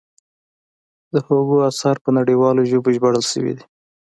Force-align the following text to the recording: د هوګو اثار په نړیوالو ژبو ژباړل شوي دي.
د 1.13 1.15
هوګو 1.25 1.57
اثار 1.69 1.95
په 2.05 2.09
نړیوالو 2.17 2.67
ژبو 2.71 2.89
ژباړل 2.95 3.23
شوي 3.31 3.53
دي. 3.57 3.63